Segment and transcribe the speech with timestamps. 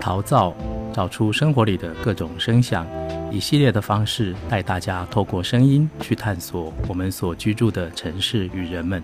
[0.00, 0.54] 陶造，
[0.94, 2.86] 找出生活里的各种声响，
[3.30, 9.02] 一系列的方式带大家透过声音去探索我们所居住的城市与人们。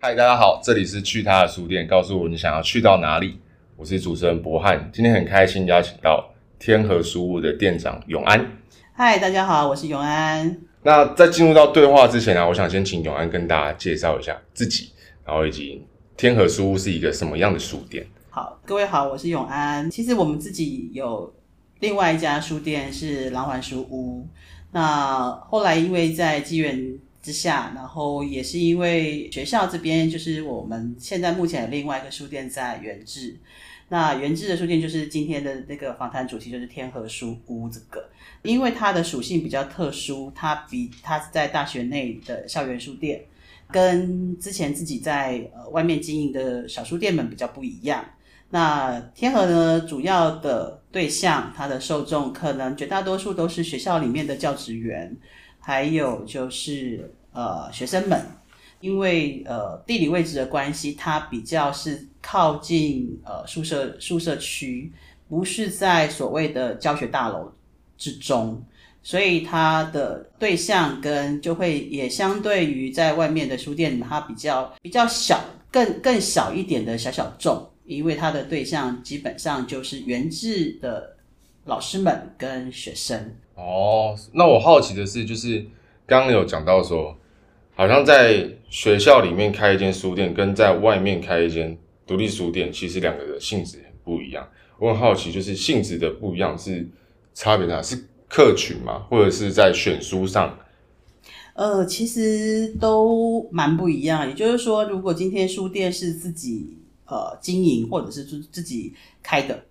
[0.00, 3.38] 嗨，大家好，这里是去他的书店，告诉我你想要去到哪里。
[3.76, 6.28] 我是主持人博翰，今天很开心邀请到
[6.58, 8.44] 天河书屋的店长永安。
[8.92, 10.60] 嗨，大家好，我是永安。
[10.82, 14.90] 那在进入到对话之前呢，我想先请永安跟大家介绍一下自己，
[15.24, 15.84] 然后以及
[16.18, 18.04] 天河书屋是一个什么样的书店。
[18.28, 19.88] 好，各位好，我是永安。
[19.88, 21.32] 其实我们自己有
[21.78, 24.26] 另外一家书店是瑯环书屋。
[24.72, 33.36] 那后来因为在机缘之下，然后也是因为学校这边，就是我们现在目前有另外一个书店在元智。
[33.88, 38.04] 那元智的书店就是今天的那个访谈主题，就是天河书屋这个，
[38.42, 43.22] 因为它的属性比较特殊，它比它在大学内的校园书店，
[43.70, 48.04] 跟之前自己在呃外面经营的小书店们比较不一样。
[48.50, 55.14] 那天河呢，主要的对象，它的受众可能绝大多数都是学校里面的教职员，
[55.60, 58.20] 还有就是呃学生们。
[58.80, 64.92] 因为呃地理位置的关系，它比较是靠近呃宿舍宿舍区，
[65.28, 67.52] 不是在所谓的教学大楼
[67.96, 68.64] 之中，
[69.02, 75.40] 所以它的对象跟就会也相对于在外面的书店，它比较比较小，
[75.70, 81.16] 更更小一点的小小众，因为它的对象基本上就是原制的
[81.64, 83.34] 老师们跟学生。
[83.54, 85.64] 哦，那我好奇的是，就是
[86.06, 87.16] 刚刚有讲到说。
[87.78, 94.44] 好像在学校里面开一间书店，跟在外面开一间独立书店，其实两个的性质很不一样。
[94.80, 96.84] 我很好奇，就是性质的不一样是
[97.34, 97.80] 差别哪？
[97.80, 99.00] 是客群嘛？
[99.08, 100.56] 或者是在选书上？
[101.54, 104.28] 呃，其实都蛮不一样。
[104.28, 109.64] 也就是说，如果今天书店是自己呃经营，或者是自自己开的，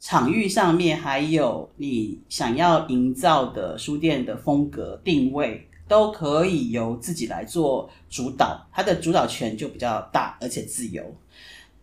[0.00, 5.64] 场域上面还有你想要营造的书店的风格定位。
[5.88, 11.02] 都可以由自己来做主导，它的主导权就比较大，而且自由。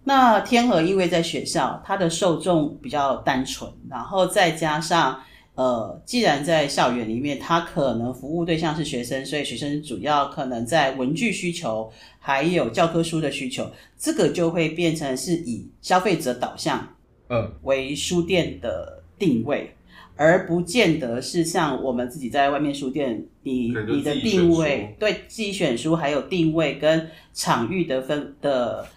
[0.03, 5.19] 那天河因为在学校，它的受众比较单纯，然后再加上
[5.55, 16.95] 呃，既然在校园里面，它可能服务对象是学生，所以学生主要可能在文具需求，还有教科书的需求，这个就会变成是以消费者导向，
[17.29, 19.71] 嗯，为书店的定位。
[20.17, 28.87] 而不见得是像我们自己在外面书店，你你的定位，对，自己选书，还有定位跟场域的分的，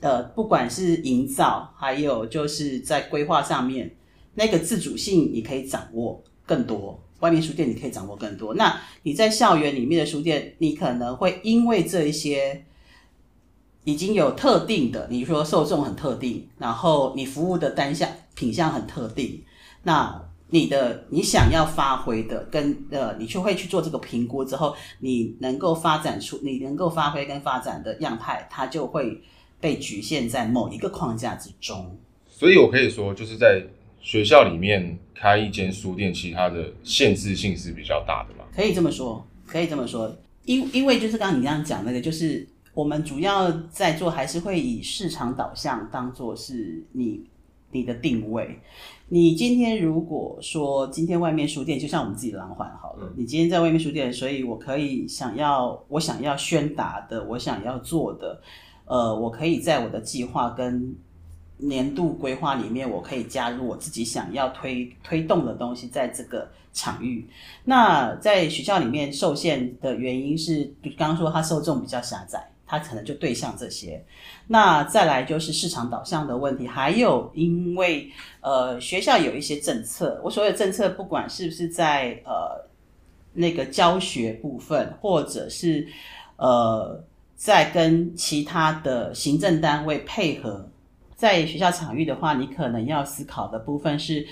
[0.00, 3.92] 呃，不管是营造，还有就是在规划上面，
[4.36, 7.02] 那个自主性你可以掌握更多。
[7.18, 8.54] 外面书店你可以掌握更多。
[8.54, 12.64] 那你在校园里面的书店，你可能会因为这一些
[13.82, 19.42] 已经有特定的，你说受众很特定，然后你服务的单项品项很特定，
[19.82, 20.22] 那。
[20.48, 29.20] 你的你想要发挥的跟呃，你就会去做这个评估之后，你能够发展出你能够发挥跟发展的样态，它就会
[29.58, 31.98] 被局限在某一个框架之中。
[32.28, 33.60] 所以我可以说，就是在
[34.06, 38.44] 学校里面开一间书店，其他的限制性是比较大的嘛？
[38.54, 47.20] 可以这么说，可以这么说，因因为就是刚刚你这样讲那个，就是我们主要在做还是会以市场导向当做是你
[47.72, 48.60] 你的定位。
[49.08, 58.40] 你今天如果说今天外面书店就像我们自己的狼环好了，你今天在外面书店，所以我可以想要我想要宣达的，我想要做的，
[58.84, 60.94] 呃，我可以在我的计划跟
[61.58, 67.28] 年度规划里面，我可以加入我自己想要推推动的东西在这个场域。
[67.64, 72.50] 那在学校里面受限的原因是，刚刚说它受众比较狭窄。
[72.68, 74.04] 它可能就对象这些，
[74.48, 82.68] 那再来就是市场导向的问题，还有因为呃学校有一些政策，我所谓的政策不管是不是在呃
[83.34, 85.86] 那个教学部分，或者是
[86.38, 87.00] 呃
[87.36, 90.68] 在跟其他的行政单位配合，
[91.16, 94.24] 在学校场域的话，你可能要思考的部分是。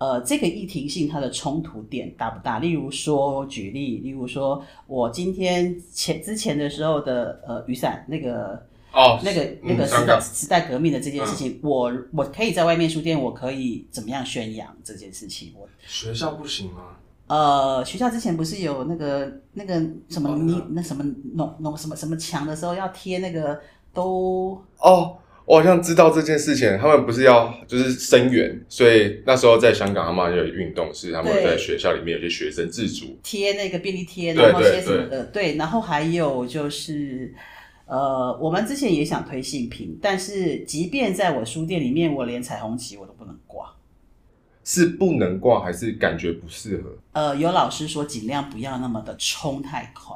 [0.00, 2.58] 呃，这个议题性它的冲突点大不大？
[2.58, 8.54] 例如说，举例，例如说，我今天前之前的时候的呃雨伞那个
[8.94, 15.52] 哦，那个那个时代、嗯、时代革命的这件事情，嗯、我我可以在外面书店，我可以怎么样宣扬这件事情？
[15.54, 16.96] 我学校不行吗？
[17.26, 19.74] 呃，学校之前不是有那个那个
[20.08, 21.04] 什么你那什么
[21.34, 23.60] 弄弄什么什么墙的时候要贴那个
[23.92, 25.18] 都哦。
[25.50, 37.34] 我好像知道这件事情，他们不是要就是声援，所以那时候在香港，他们就有运动，是他们在学校里面有些学生自主贴那个便利贴，然后些什么的，对，然后还有就是
[37.86, 43.74] 呃，我们之前也想推性平，但是即便在我书店里面，我连彩虹旗我都不能挂。
[44.62, 46.96] 是不能挂，还是感觉不适合？
[47.10, 50.14] 呃，有老师说尽量不要那么的冲太快。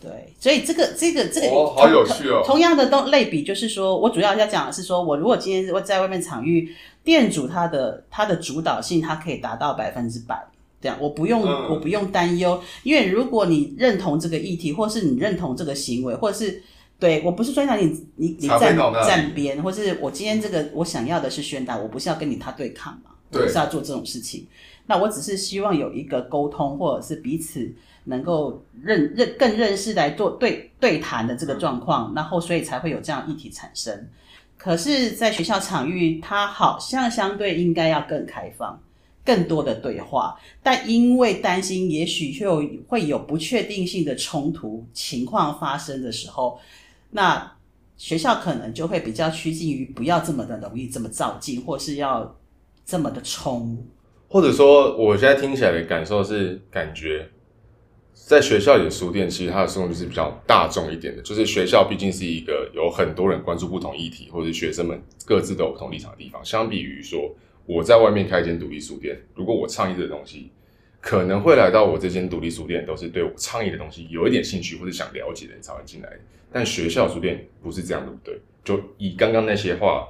[0.00, 2.42] 对，所以这个这个这个哦，好有趣哦。
[2.44, 6.70] 同样的都类比，就是说我主要要讲的是说，我如果今天我在外面场域，
[7.02, 10.46] 店主他的他的主导性，他可以达到百分之百。
[10.78, 16.62] 这样，我不用、嗯、我不用担忧，因为如果你认同这个议题，或是你认同这个行为，或是
[16.98, 24.46] 对我不是专讲你你你站站边，或是我今天这个我想要的是宣导，我不是要跟你他对抗嘛，对，我不是要做这种事情。
[24.86, 27.74] 那我只是希望有一个沟通，或者是彼此
[28.06, 34.08] 能够认认更认识来做对对谈的这个状况，嗯、然后所以才会有这样议题产生。
[34.56, 38.80] 可是，在学校场域，它好像相对应该要更开放。
[39.24, 46.60] 更多的对话，但因为担心，也许就会有不确定性的冲突情况发生的时候，
[47.10, 47.52] 那
[47.96, 52.36] 学校可能就会比较趋近于不要这么的容易这么照进，或是要
[52.84, 53.76] 这么的冲。
[54.28, 57.28] 或者说，我现在听起来的感受是，感觉
[58.24, 67.34] 在学校里的书店，其实它的作用就是比较大众一点的，就是学校毕竟是一个有很多人关注不同议题，或者学生们各自都有不同立场的地方，相比于说。
[67.68, 70.52] 我在外面开一间独立书店，如果我倡议的东西，
[71.00, 76.08] 可能会来到我这间独立书店，都是对我倡议的东西有一点兴趣或者想了解的人才会进来。
[76.52, 78.40] 但学校书店不是这样，对不对？
[78.62, 80.06] 就以刚刚那些话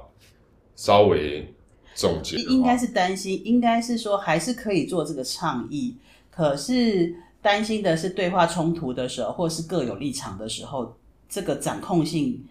[0.75, 1.51] 稍微
[1.95, 5.95] 总结，应该是担心，应该是说还是可以做这个倡议，
[6.29, 7.11] 可是
[7.41, 10.97] 担心的是对话冲突的时候，或是各有立场的时候，
[11.29, 12.43] 这个掌控性。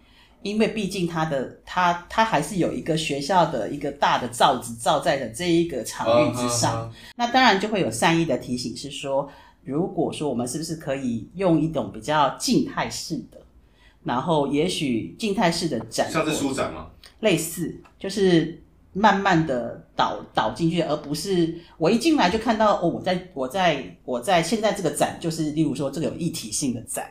[0.43, 9.27] 因为毕竟他的他他还是有一个学校的一个大的罩子罩在了这一个场域之上，哦、那当然就会有善意的提醒，是说
[9.65, 13.41] 如果说我们是不是可以用一种比较静态式的，
[14.03, 16.91] 然后也许静态式的展，像是书展吗？
[17.21, 18.61] 类似，就是
[18.97, 27.07] 慢慢的导导进去，而不是我一进来就看到哦，我在我在我在现在这个展就是例如说这个有一体性的展。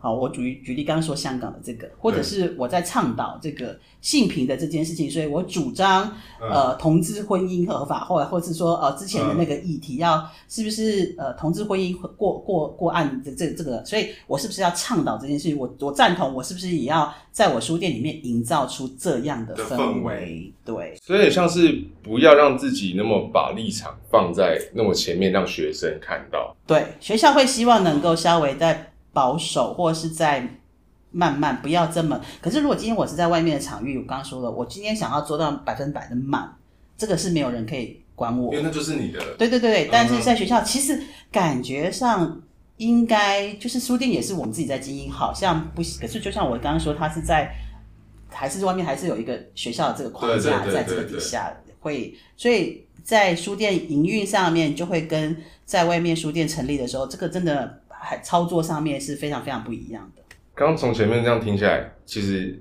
[0.00, 6.04] 好，我举举例，刚刚说香港的这个，或者是我在倡导这个性平的这件事情，所以我主张、
[6.40, 15.58] 嗯、呃同志婚姻合法化，或者是说呃之前的那个议题要是不是呃同志婚姻过过过案的这这个，所以我是不是要倡导这件事情？
[15.58, 20.52] 我我赞同，我是不是也要在我书店里面营造出这样的氛围？
[20.64, 26.54] 氛围对，所以像是不要让自己那么把立场放在那么前面，让学生看到。
[26.68, 28.92] 对，学校会希望能够稍微在。
[29.18, 30.48] 保守，或是在
[31.10, 32.20] 慢慢，不要这么。
[32.40, 36.54] 可是，如果今天我是在外面的场域，我刚刚说了，我今天想要做到百分百的满，
[36.96, 39.18] 这个是没有人可以管我，因为那就是你的。
[39.36, 42.40] 对对对，但是在学校，其实感觉上
[42.76, 46.00] 应该就是书店也是我们自己在经营，好像不行。
[46.00, 47.52] 可是，就像我刚刚说，它是在
[48.30, 57.80] 还是外面还是有一个学校的这个框架在这个底下会，所以在书店营运上面就会跟在外面书店成立的时候，这个真的。
[58.00, 60.22] 还操作上面是非常非常不一样的。
[60.54, 62.60] 刚从前面这样听下来，其实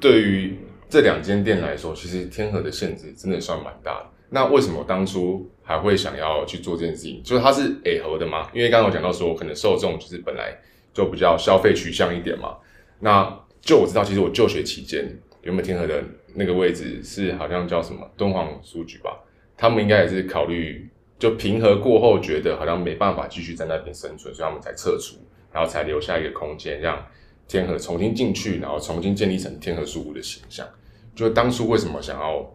[0.00, 0.58] 对于
[0.88, 4.06] 这两间店来说，其实天河的限制真的算蛮大的。
[4.30, 7.22] 那为什么当初还会想要去做这件事情？
[7.22, 8.48] 就是它是 A 合的吗？
[8.54, 10.56] 因为刚刚我讲到说，可能受众就是本来
[10.94, 12.56] 就比较消费取向一点嘛。
[13.00, 16.02] 那就我知道，其实我就学期间，原本天河的
[16.34, 19.18] 那个位置是好像叫什么敦煌书局吧，
[19.56, 20.88] 他们应该也是考虑。
[21.22, 25.14] 就平和过后，觉得好像没办法继续在那边生存，所以他们才撤出，
[25.52, 27.00] 然后才留下一个空间，让
[27.46, 30.66] 天河重新进去，然后重新建立成天河书屋的形象。
[31.14, 32.52] 就当初为什么想要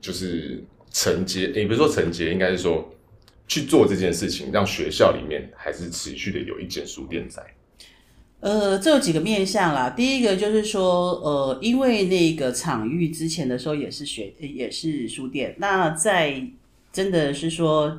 [0.00, 0.60] 就是
[0.90, 2.92] 承接，也不是说承接，应该是说
[3.46, 7.40] 去做这件事情，让学校里面还是持续的有一间书店在。
[8.40, 9.90] 呃，这有几个面向啦。
[9.90, 16.42] 第一个就是说，呃，因为那个场域之前的时候也是学，也是书店，那在
[16.92, 17.96] 真的是说。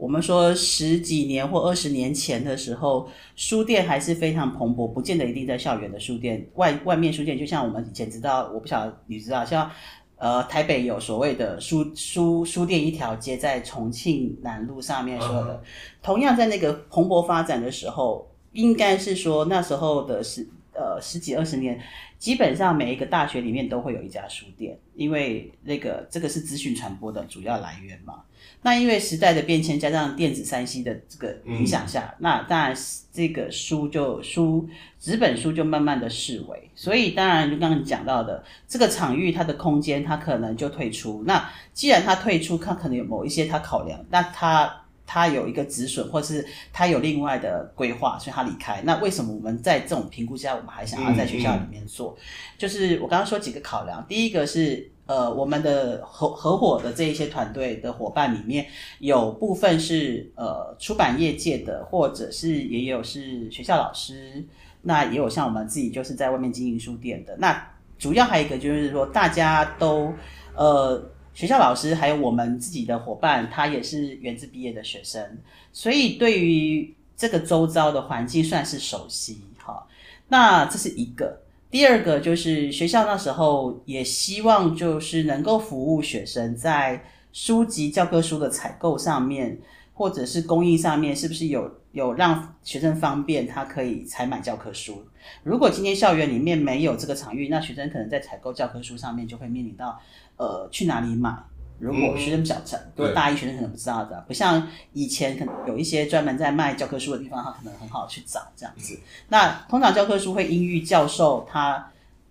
[0.00, 9.70] 我们说十几年或二十年前的时候，书店还是非常蓬勃，不见得一定在校园的书店，外外面书店，就像我们以前知道，我不晓得你知道，像
[10.16, 15.60] 呃台北有所谓的书书书店一条街，在重庆南路上面说的，嗯、
[16.02, 21.78] 同样在那个蓬勃发展的时候，应该是说那时候的十呃十几二十年，
[22.18, 28.22] 基本上每一个大学里面都会有一家书店，因为那个这个是资讯传播的主要来源嘛。
[28.62, 32.74] 那因为时代的变迁，加上电子三 C 的这个影响下，嗯、那当然
[33.12, 34.68] 这个书就书
[34.98, 41.24] 纸本书就慢慢的式微，所以当然就刚刚你讲到的这个场域，它的空间它可能就退出。
[41.26, 44.70] 那既然它退出，它可能有某一些它考量，那它
[45.06, 48.80] 它有一个止损，或是它有另外的规划，所以它离开。
[48.84, 52.12] 那为什么我们在这种评估下，我们还想要在学校里面做？
[52.12, 52.22] 嗯嗯、
[52.58, 58.64] 就是我刚刚说几个考量，第一个是呃，我们的合合伙的这一些团队的伙伴里面，
[59.00, 64.44] 有部分是呃出版业界的，或者是也有是学校老师，
[64.82, 67.36] 那也有像我们自己就是在外面经营书店的。
[67.38, 67.60] 那
[67.98, 70.12] 主要还有一个就是说，大家都
[70.54, 71.10] 呃。
[71.32, 75.38] 学校老师还有我们自己的伙伴，他也是源自毕业的学生，
[75.72, 79.40] 所以对于这个周遭的环境算是熟悉。
[79.56, 79.86] 哈，
[80.28, 81.40] 那这是一个。
[81.70, 89.58] 第二个就是学校那时候也希望就是能够服务学生，在书籍教科书的采购上面，
[89.94, 95.04] 或者是供应上面，是不是有有让学生方便，他可以采买教科书。
[95.44, 100.00] 如果今天校园里面没有这个场域，那学生可能在采购教科书上面就会面临到。
[100.36, 101.36] 呃，去哪里买？
[101.80, 108.98] 如果学生比较少，如果大一学生可能不知道的，不像以前可能有一些专门在卖教科书的地方，他可能很好去找这样子。
[109.28, 111.90] 那通常教科书会依据教授他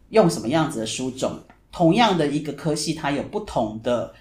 [0.10, 1.40] 用什么样子的书种，
[1.72, 4.14] 同样的一个科系，它有不同的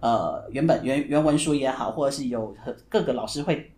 [0.00, 2.54] 呃原本原原文书也好，或者是有
[2.88, 3.70] 各个老师会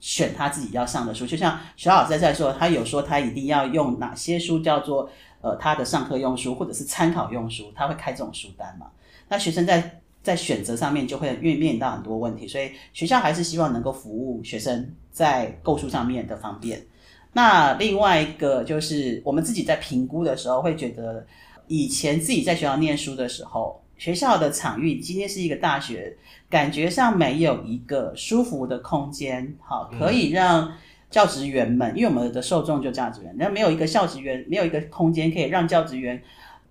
[0.00, 1.26] 选他自己要上的书。
[1.26, 5.08] 就像徐老师在在说，他有说他一定要用哪些书叫做
[5.40, 8.86] 呃他的上课用书，或者是参考用书，他会开这种书单嘛。
[9.28, 16.84] 那学生在在选择上面就会面面临到很多问题，所以学校还是希望能够服务学生在购书上面的方便。
[17.32, 21.24] 那另外一个就是我们自己在评估的时候会觉得，
[21.68, 26.16] 以前自己在学校念书的时候，学校的场域今天是一个大学，
[26.50, 30.72] 感觉上没有一个舒服的空间，好可以让
[31.08, 36.20] 教职员们，因为我们的受众就教职员，那没有一个教职员，没有一个空间可以让教职员。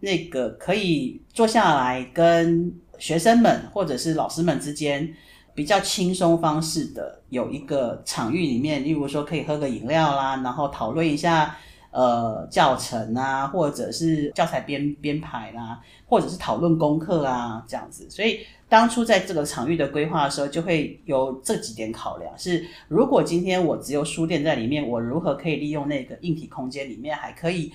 [0.01, 5.13] 那个可以坐下来跟学生们或者是老师们之间
[5.53, 11.55] 比较轻松方式的有一个场域里面，例如说可以喝个饮料啦，然后讨论一下
[11.91, 18.05] 呃教程啊，或者是教材编编排啦，或者是讨论功课啊这样子。
[18.09, 27.71] 所以当初在这个场域的规划的时候，就会有这几点考量：是如果今天我只有书店在里面，我如何可以利用那个硬体空间里面还可以。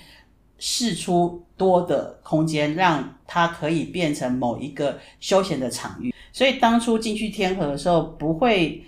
[0.60, 6.14] 释出多的空间，让它可以变成某一个休闲的场域。
[6.32, 8.84] 所以当初进去天河的时候，不会，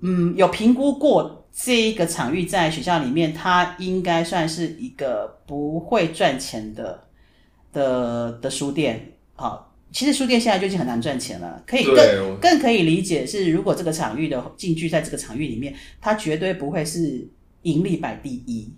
[0.00, 7.04] 嗯，有评估过这一个场域在学校里面，它应该算是一个不会赚钱的
[7.72, 9.12] 的的书店。
[9.34, 17.28] 好，其实书店现在就已经很难赚钱了，可以更更可以理解是，如果这个场域的进去在这个场域里面，它绝对不会是
[17.62, 18.72] 盈利摆第一。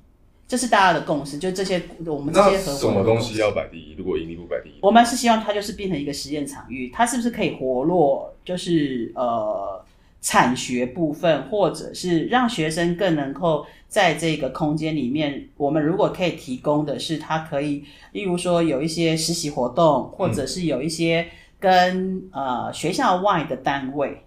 [0.49, 3.95] 这是大家的共识，就这些我们这些合伙什么东西要摆第一？
[3.99, 8.33] 如果盈利不摆第一，我们是希望它就是变成一个实验场域，它是不是可以活络？
[8.45, 9.85] 就是呃，
[10.21, 21.27] 产学部分，或者是让学生更能够在这个空间里面，我们如果可以提供的是，它可以，例如说有一些实习活动，或者是有一些
[21.59, 24.23] 跟、嗯、呃学校外的单位。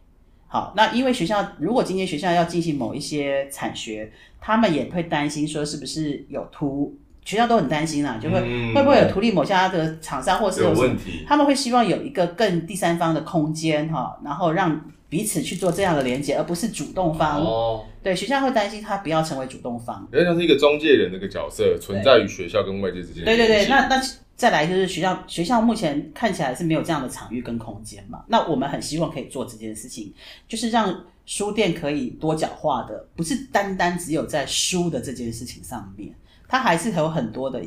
[0.52, 17.40] 好，那因为学校如果今天学校要进行某一些产学，他们也会担心说是不是有图，学校都很担心啦，就会、嗯、会不会有图利某家的厂商，或是有，有问题，他们会希望有一个更第三方的空间哈，然后让彼此去做这样的连接，而不是主动方。
[17.42, 23.24] 哦，对，学校会担心他不要成为主动方，有点像是一个中介人的一个角色存在于学校跟外界之间。
[23.24, 24.02] 对对对，那那。
[24.40, 28.24] 再来就是学校，学校目前看起来是没有这样的场域跟空间嘛。
[28.30, 30.14] 那我们很希望可以做这件事情，
[30.48, 36.16] 就是让书店可以多角化的，不是单单只有在书的这件事情上面，
[36.48, 37.62] 它还是有很多的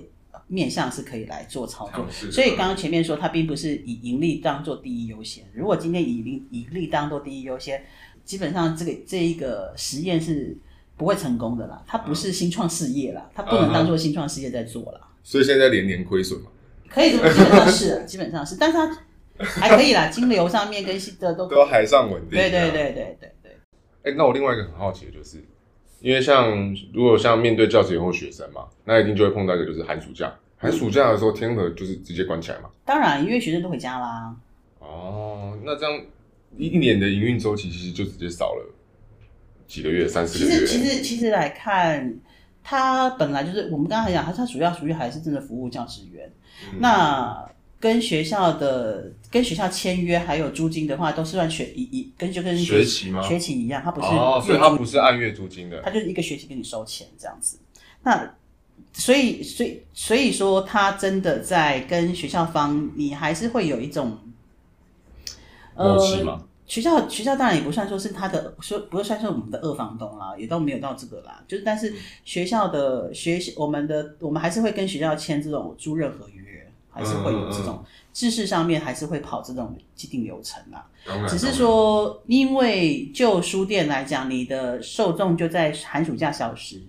[0.46, 2.06] 面向是可以来做操作。
[2.30, 5.44] 所以刚刚前面说，它并不是以盈利当做第一优先。
[5.52, 7.84] 如果今天以盈盈利当做第一优先，
[8.24, 10.56] 基本上这个这一个实验是
[10.96, 11.84] 不会成功的啦。
[11.86, 15.00] 它不是新创事业啦，它不能当做新创事业在做啦。
[15.22, 16.46] 所以现在连年亏损嘛。
[16.94, 18.98] 可以，基本上是， 基本上是，但是它
[19.38, 22.30] 还可以啦，金流上面跟新的都都还算稳定。
[22.30, 23.52] 对对对对对对。
[24.04, 25.42] 哎、欸，那我另外一个很好奇的就是，
[26.00, 32.68] 因为像如果像面对教职员或学生嘛，那一定就会碰到一个就是寒暑假，寒暑假的时候天河就是直接关起来嘛。
[32.84, 34.36] 当然，因为学生都回家啦。
[34.80, 36.00] 哦，那这样
[36.56, 38.74] 一一年的营运周期其实就直接少了
[39.66, 40.66] 几个月，三四个月。
[40.66, 42.14] 其实其实其实来看。
[42.62, 46.30] 他本来就是我们刚才讲，他他主要属于还是真的服务教职员。
[46.72, 47.44] 嗯、那
[47.80, 53.20] 跟学校的跟学校签约还有租金的话，都是算学一一跟就跟学期吗？
[53.22, 57.58] 学期一样，他不是哦，所以他不是按月租金的，他就是一个学期给你收钱这样子。
[58.04, 58.34] 那
[58.92, 64.16] 所以所以所以说，他真的在跟学校方，你还是会有一种
[65.74, 66.44] 默契吗？
[66.66, 71.42] 学校学校当然也不算说是他的说不算是我们的二房东啦，也都没有到这个啦。
[71.46, 71.92] 就是但是
[72.24, 80.86] 学校的学习，我们的我们还是会跟学校签这种租任合约，还是会有这种知识上面还是会跑这种既定流程啦。
[81.28, 86.80] 只是说，因为就书店来讲，你的受众就在寒暑假消失，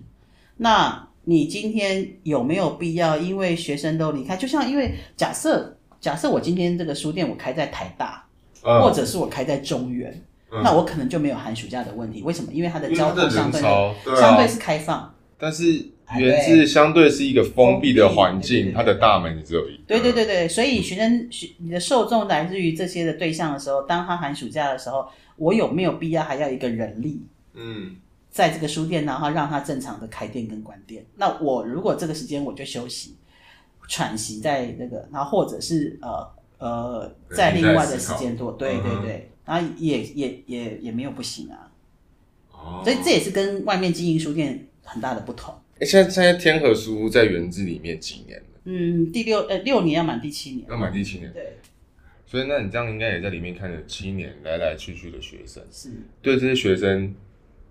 [0.56, 3.18] 那你今天有没有必要？
[3.18, 8.23] 因为学生都离开，就像因为假设假设我今天这个书店我开在台大。
[8.64, 10.10] 或者是我开在中原，
[10.50, 12.22] 嗯，那我可能就没有寒暑假的问题。
[12.22, 12.50] 为什么？
[12.50, 13.60] 因为它的交通相对
[14.16, 15.14] 相对是开放。
[15.36, 19.78] 但是源自相对是一个封闭的环境，它的大门只有一。
[19.86, 25.06] 对对对对，所以学生学你的受众来自于这些的对象的时候，当他寒暑假的时候，
[25.36, 27.20] 我有没有必要还要一个人力？
[27.52, 27.96] 嗯，
[28.30, 31.04] 在这个书店，然后让他正常的开店跟关店。
[31.16, 33.16] 那我如果这个时间我就休息
[33.88, 36.26] 喘息在那个，然后或者是呃。
[36.58, 41.70] 呃，在另外的时间多，对对对，然后也也也也没有不行啊，
[42.52, 45.54] 哦，所以这也是跟外面经营书店很大的不同。
[45.78, 48.46] 哎，现在现在天河书屋在园子里面几年了？
[48.64, 51.58] 嗯，第六呃六年要满第七年，要满第七年，对。
[52.26, 55.90] 所以那你这样应该也在里面看了七年来来去去的学生，是
[56.22, 57.14] 对这些学生，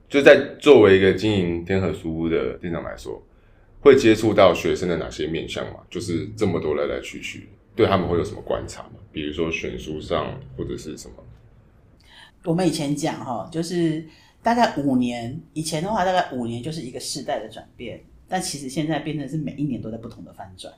[0.08, 3.22] 就在作为一个经营天河书屋的店长来说，
[3.82, 5.80] 会接触到学生的哪些面向嘛？
[5.90, 7.50] 就是这么多来来去去。
[7.76, 9.00] 对他们会有什么观察吗？
[9.12, 11.16] 比如说选书上或者是什么？
[12.44, 14.06] 我们以前讲哈，就是
[14.42, 20.74] 大概五年以前的话，大概五年就是一个世代的转变，但其实现在变成是每一年都在不同的翻转。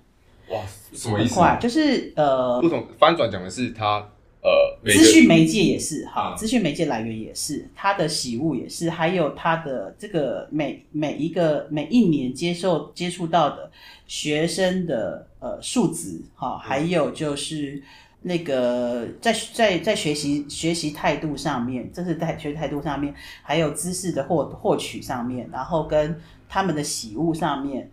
[0.49, 0.61] 哇，
[0.93, 1.39] 什么意思？
[1.59, 4.09] 就是呃，不同翻转讲的是他。
[4.47, 13.71] 呃，资讯媒介也是哈，资讯媒介来源也是，他的喜恶也是，还有他的这个每每一个每一年接受接触到的
[14.05, 17.81] 学生的呃素质哈，还有就是
[18.21, 27.91] 那个在在在学习学习态度上面，这是在学习态度上面，还有知识的获获取上面，然后跟他们的喜恶上面，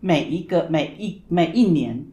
[0.00, 2.04] 每一个每一每一年。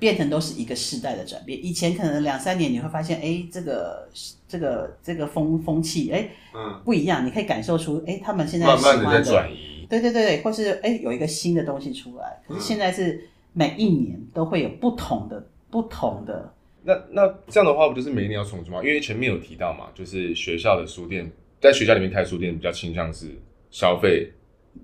[0.00, 1.62] 变成都是一个世代的转变。
[1.62, 4.08] 以前可能两三年你会发现，哎，这个
[4.48, 7.26] 这个这个风风气，哎，嗯，不一样。
[7.26, 9.86] 你可以感受出，哎，他们现在喜欢的，慢慢的在转移。
[9.90, 12.40] 对对对对，或是哎有一个新的东西出来。
[12.48, 16.52] 可是现在是每一年都会有不同的不同的。
[16.82, 18.78] 那那这样的话，不就是每一年要重组吗？
[18.82, 23.26] 因为前面有提到嘛，就是学校的书店，在学校里面开书店比较倾向是
[23.70, 24.30] 消费。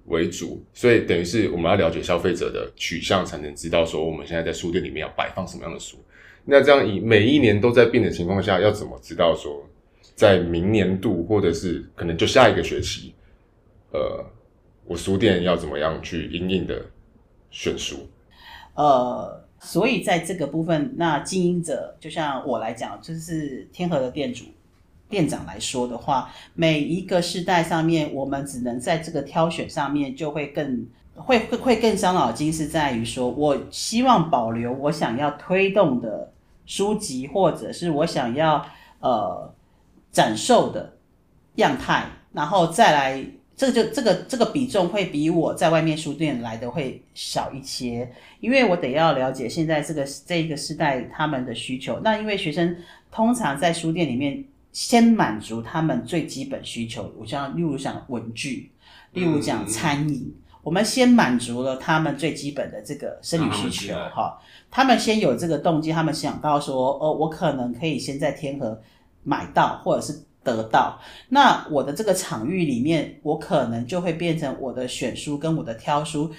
[0.06, 5.96] 为主，所以等于是我们要了解消费者的取向，才能知道说我们现在在书店里面要摆放什么样的书。
[6.44, 9.64] 那这样以每一年都在变的情况下，要怎么知道说
[10.16, 13.14] 在明年度或者是可能就下一个学期，
[13.92, 14.24] 呃，
[14.86, 16.84] 我书店要怎么样去因应的
[17.52, 18.08] 选书？
[18.76, 24.44] 呃，所以在这个部分，那经营者就像我来讲，就是天河的店主。
[25.08, 30.84] 店长来说的话，每一个世代上面，我们只能在这个挑选上面就会更
[31.14, 36.32] 会会会更伤脑筋，是在于说我希望保留我想要推动的
[36.66, 38.66] 书籍，或者是我想要
[38.98, 39.48] 呃
[40.10, 40.92] 展售的
[41.54, 43.24] 样态，然后再来，
[43.56, 52.00] 这个就这个这个比重会比我在外面书店来的会少一些，因为我得要了解现在这个这一个时代他们的需求。
[52.04, 52.76] 那因为学生
[53.10, 54.44] 通常在书店里面。
[54.72, 58.70] 先满足他们最基本需求，我像例如讲文具，
[59.12, 60.30] 例如讲餐饮，
[60.62, 64.38] 我们先满足了他们最基本的这个生理需求哈。
[64.70, 68.78] 他们先有这个动机，他们想到说，哦，我可能可以先在天河
[69.22, 70.20] 买到，或者是
[70.54, 71.00] 得到。
[71.30, 76.30] 那我的这个场域里面，我可能就会变成我的选书跟我的挑书，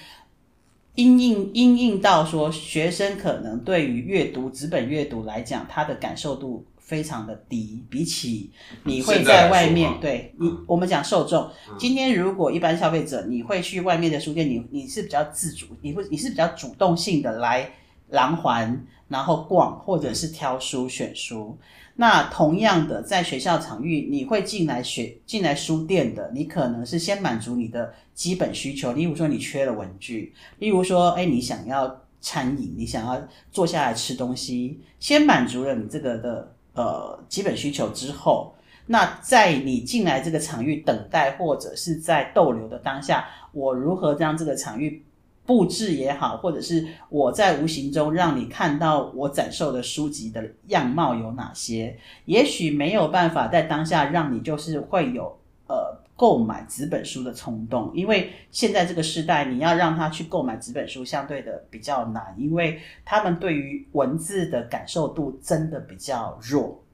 [0.94, 6.64] 因应因应到说，学生可能对于阅读纸本阅读来讲，他的感受度。
[6.88, 8.50] 非常的低，比起
[8.84, 11.46] 你会在外面，对你，我们讲受众。
[11.78, 17.70] 今天如果一般消费者，你会去外面的书店，你你是比较自主，你会你是比较主动性的来
[18.08, 21.58] 廊环，然后逛或者是挑书选书。
[22.00, 36.52] 那同样的，在学校场域，你会进来学进来书店的，你可能是先满足你的基本需求，例如说你缺了文具，例如说，哎，你想要餐饮，你想要坐下来吃东西，先满足了你这个的。
[36.74, 38.54] 呃，基本需求之后，
[38.86, 45.02] 那在你进来这个场域等待或者是在逗留的当下，我如何让这个场域
[45.48, 51.98] 布置也好，或者是我在无形中让你看到我展售的书籍的样貌有哪些？
[52.26, 66.84] 也许没有办法在当下让你就是会有呃购买纸本书的冲动，因为现在这个时代，你要让他去购买纸本书相对的比较难，因为他们对于文字的感受度真的比较弱。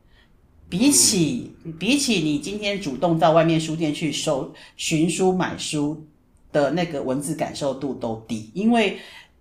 [0.69, 6.07] 比起比起你今天主动到外面书店去搜寻书买书
[6.55, 8.97] 的那个文字感受度都低，因为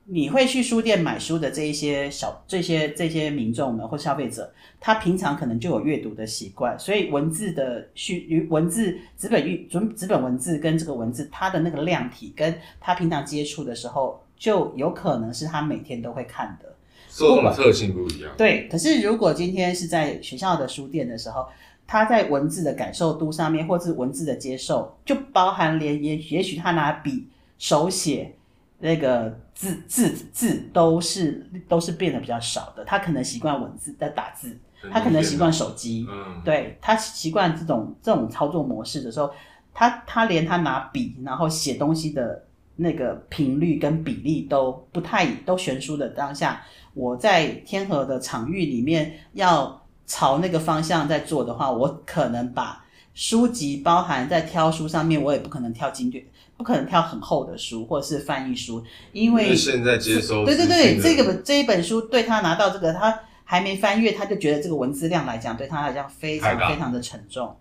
[0.06, 16.76] 你会去书店买书的这一些小这些这些民众们或消费者，他平常可能就有阅读的习惯，所以文字的叙文字纸本语准纸本文字跟这个文字它的那个量体跟他平常接触的时候，就有可能是他每天都会看的。
[17.10, 18.68] 受众特性不一样，对。
[18.72, 21.46] 可是如果今天是在学校的书店的时候，
[21.94, 27.28] 他在文字的感受度上面，或是文字的接受，就包含连也也许他拿笔
[27.60, 28.34] 手写
[28.80, 32.84] 那个字字字都是都是变得比较少的。
[32.84, 34.58] 他可能习惯文字在打字，
[34.92, 39.30] 他可能习惯手机，嗯，对，他习惯这种这种操作模式的时候，
[39.72, 42.44] 他他连他拿笔然后写东西的
[42.76, 46.64] 那个频率跟比例都不太都悬殊的当下。
[46.96, 56.24] 我在天河的场域里面要朝那个方向在做的话，我可能把书籍包含在挑书上面，我也不可能挑经典，
[56.58, 67.56] 不可能挑很厚的书或者是翻译书，因为现在接收对对对，这个这一本书对他拿到这个，他还没翻阅，他就觉得这个文字量来讲对他来讲非常非常的沉重，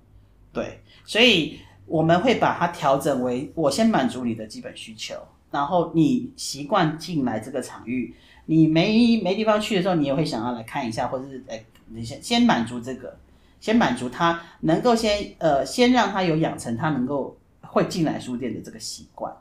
[0.52, 5.14] 对，所以我们会把它调整为我先满足你的基本需求，
[5.50, 8.14] 然后你习惯进来这个场域。
[8.46, 13.18] 你没没地方去的时候，你也会想要来看一下，或者是哎，你先先满足这个，
[13.61, 19.33] 先满足他能够先呃，先让他有养成他能够会进来书店的这个习惯。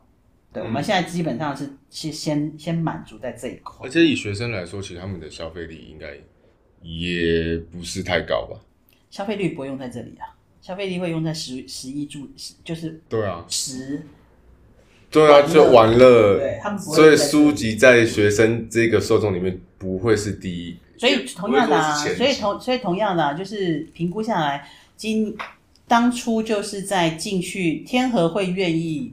[0.53, 3.87] 对，嗯、我们现在基本上是是先先满足在这一块。
[3.87, 6.17] 而且以学生来说，其实他们的消费力应该
[6.81, 8.59] 也不是太高吧？
[9.09, 12.29] 消费率不会用在这里啊，消费力会用在食食衣住，
[12.63, 14.01] 就是对啊，十。
[15.09, 20.77] 对啊，就玩乐，对，他们不会，所以书籍在学生这个受众里面不会是第一。
[21.01, 25.35] 所以同样的啊，所以同所以同样的啊，就是评估下来，今
[25.87, 29.11] 当初就是在进去天河会愿意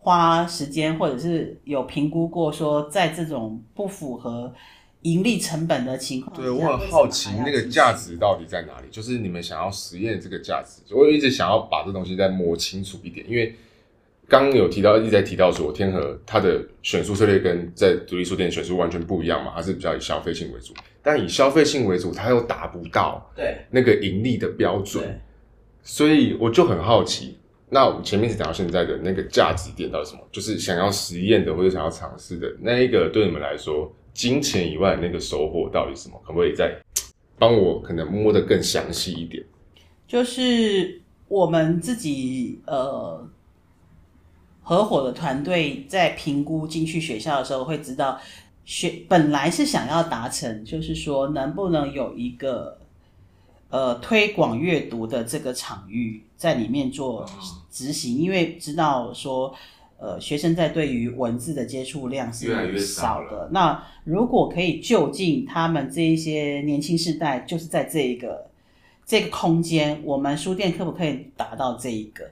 [0.00, 4.52] 花时间，或者是有评估过说，在这种不符合
[5.00, 8.88] 盈利成本的情况，对，我很好奇那个价值到底在哪里？
[8.90, 13.56] 就是你们想要实验这个价值，我一直想要把这东西再摸清楚一点，因为。
[14.30, 20.72] 刚刚有提到，一直在提到说，天河它的选书策略跟在独立书店选书完全不一样嘛，它是比较以消费性为主。
[21.02, 25.20] 但以消费性为主，它又达不到对那个盈利的标准，
[25.82, 27.38] 所以我就很好奇，
[27.68, 30.20] 那我们前面是讲到现在的那个价值点到底什么？
[30.30, 36.14] 就是想要实验的或者想要尝试的那一个，对你们来说，金钱以外的那个收获到底什么？
[36.24, 36.72] 可不可以再
[37.36, 39.44] 帮我可能摸得更详细一点？
[40.06, 43.28] 就是我们自己呃。
[44.62, 48.20] 合伙的团队在评估进去学校的时候，会知道
[48.64, 52.78] 学本来是想要达成，就是说能不能有一个
[53.70, 57.28] 呃推广阅读的这个场域在里面做
[57.70, 59.52] 执行，因为知道说
[59.98, 63.48] 呃学生在对于文字的接触量是越来越少的。
[63.50, 68.46] 那如果可以就近他们这一些年轻世代，就是在这一个
[69.04, 72.30] 这个空间，我们书店可不可以达到这一个？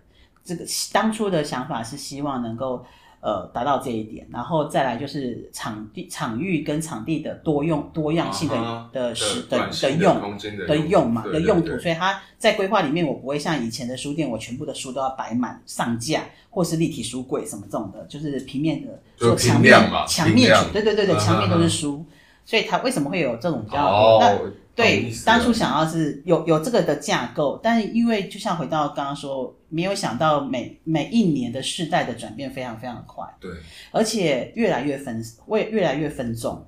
[0.49, 2.83] 这个当初的想法是希望能够
[3.21, 22.51] 呃达到这一点，然后再来就是场地、场域跟场地的多用多样性的、uh 的使的的，用的，用嘛的用途，所以它在规划里面，我不会像以前的书店，我全部的书都要摆满上架，或是立体书柜什么这种的，就是平面的，就墙面墙面对对对对，墙面都是书，uh.
[22.51, 24.23] 所以它为什么会有这种比较？Oh.
[24.23, 24.39] 那
[24.75, 33.51] 对，当初想要是有有这个的架构，但是因为就像回到刚刚说，没有想到每每一年的世代的转变非常非常快，对，
[33.91, 36.67] 而且越来越分，越越来越分众。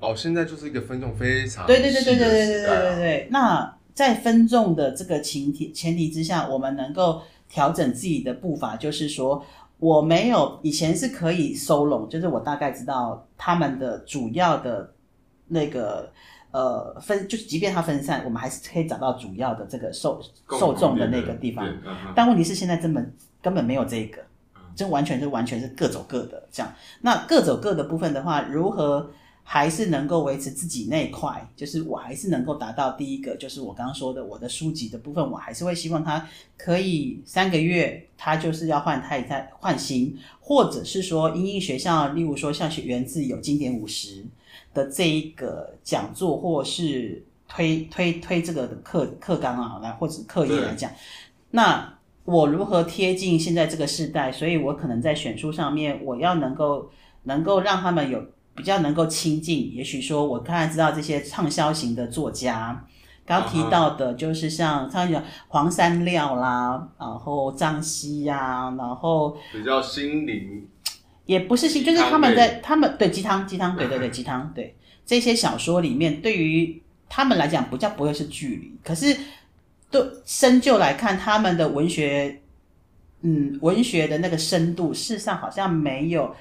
[0.00, 3.28] 哦，现在就是一个分众非常对对对对对对对对对对。
[3.30, 9.44] 那在分众的这个前提前提之下，我们能够调整自己的步伐，就是说
[9.78, 14.94] 我没有以前是可以收拢，就是我大概知道他们的主要的
[15.48, 16.12] 那个。
[16.54, 21.68] 呃，分就是，即便它分散，我们还是可以找到主要的这个受受众的那个地方。
[22.14, 23.12] 但问题是，现在根本
[23.42, 24.22] 根本没有这个，
[24.76, 26.72] 这完全是完全是各走各的这样。
[27.00, 29.10] 那各走各的部分的话，如何
[29.42, 31.44] 还是能够维持自己那一块？
[31.56, 36.24] 就是我还是能够达到第一个，就是我刚刚说的，我的书籍的部分，我还是会希望它
[36.56, 44.24] 可以三个月，它就是要换太太换新，或者是说，因应学校，例如说像学源自有经典五十。
[44.74, 50.90] 的这一个讲座，或是推推推这个的课课纲啊，来或者课业来讲，
[51.52, 54.32] 那我如何贴近现在这个时代？
[54.32, 56.90] 所以我可能在选书上面，我要能够
[57.24, 58.20] 能够让他们有
[58.54, 59.74] 比较能够亲近。
[59.74, 62.84] 也许说，我刚才知道这些畅销型的作家，
[63.26, 70.66] 刚提到的，就是像他讲黄山料啦，然后张西呀，然后比较心灵，
[71.26, 74.74] 也不是心，就是他们在他们对鸡汤鸡汤，对对对 鸡汤，对
[75.06, 79.16] 这些小说里面，对于他们来讲，不叫不会是距离，可是
[79.90, 82.40] 对深究来看，他们的文学，
[83.22, 86.34] 嗯，文学的那个深度，事实上好像没有。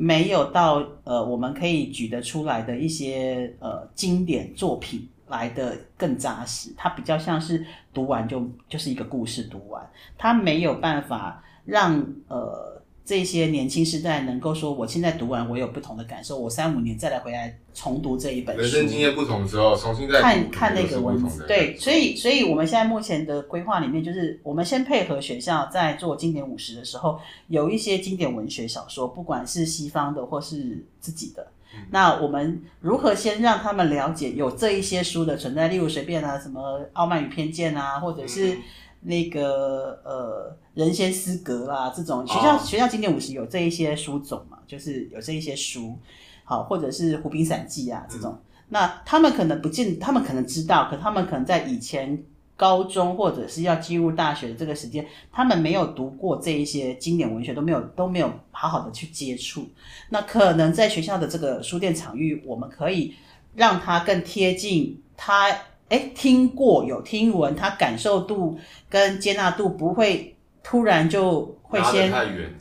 [0.00, 6.70] 没有到呃，我们可以举得出来的一些呃经典作品来的更扎实。
[6.76, 9.84] 它比较像是读完就就是一个故事读完，
[10.16, 12.77] 它没有办法让呃。
[13.08, 16.38] 这些年轻时代能够说，我现在读完，我有不同的感受。
[16.38, 21.46] 我三五年再来回来重读这一本书，人生经验不同的时候，重新再看看那个文字。
[21.46, 35.66] 对，所以，所以我们现在目前的规划里面，就是我们先配合学校在做经典五十的时候，有一些经典文学小说，不管是西方的或是自己的，嗯、那我们如何先让他们了解有这一些书的存在？
[35.68, 38.58] 例如随便啊，什么《傲慢与偏见》啊，或者是。
[39.00, 42.60] 嗯那个呃，人间失格啦，这种学校、oh.
[42.60, 45.96] 学校经典五十有这一些书种嘛，就是有这一些书，
[46.42, 48.32] 好，或者是《湖滨散记》啊这种。
[48.32, 52.20] 嗯、那他们可能不见，他们可能知道，可他们可能在以前
[52.56, 59.64] 高中或者是要进入大学的这个时间，他们没有读过这一些经典文学，都没有都没有好好的去接触。
[60.10, 63.14] 那可能在学校的这个书店场域，我们可以
[63.54, 65.56] 让他更贴近他。
[65.88, 72.12] 哎，听过有听闻，他感受度跟接纳度不会突然就会先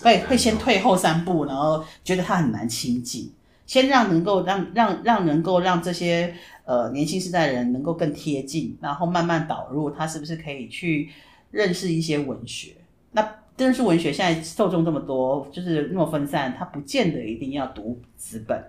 [0.02, 3.32] 会会先退后三步，然后觉得他很难亲近。
[3.66, 11.10] 先让能够让让让能够让这些呃年轻世代的人能够更贴近，然后慢慢导入他是不是可以去
[11.52, 12.72] 认识一些文学？
[13.12, 18.64] 那认识文学现在受众这么多，就是那么分散，他不见得一定要读纸本。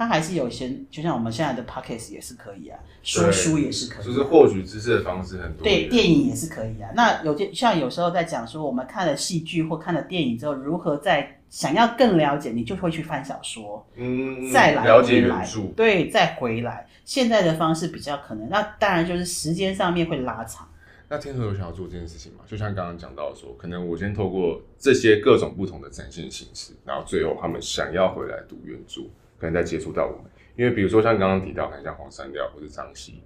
[0.00, 5.62] 它还是有一些，就像我们现在的 podcast 也是可以啊，说书也是可以，就是获取知识的方式很多。
[5.62, 6.88] 对，电影也是可以啊。
[6.96, 16.88] 那有些像有时候在讲说，我们看了戏剧或看了电影之后，如何在想要更了解，你就会去翻小说，嗯，再来了解原著，对，再回来。
[17.04, 20.66] 现在的方式比较可能，那当然就是时间上面会拉长。
[21.10, 22.38] 那天河有想要做这件事情吗？
[22.46, 29.02] 就像刚刚讲到说，可能我先透过这些各种不同的展现形式，然后最后他们想要回来读原著。
[29.40, 33.22] 可能在接触到我们，因为比如说像刚刚提到，可能像黄山料或者张希，